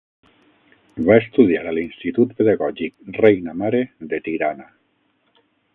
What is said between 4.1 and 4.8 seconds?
de Tirana.